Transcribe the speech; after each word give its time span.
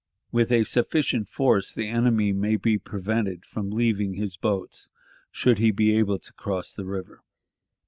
With 0.31 0.51
a 0.51 0.63
sufficient 0.63 1.29
force, 1.29 1.71
the 1.71 1.87
enemy 1.87 2.33
may 2.33 2.55
be 2.55 2.79
prevented 2.79 3.45
from 3.45 3.69
leaving 3.69 4.15
his 4.15 4.35
boats, 4.35 4.89
should 5.29 5.59
he 5.59 5.69
be 5.69 5.95
able 5.95 6.17
to 6.17 6.33
cross 6.33 6.73
the 6.73 6.85
river. 6.85 7.23